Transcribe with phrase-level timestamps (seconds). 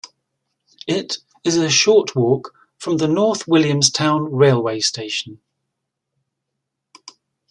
[0.87, 5.39] It is a short walk from the North Williamstown railway station.